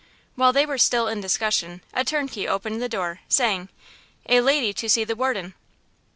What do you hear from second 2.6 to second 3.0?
the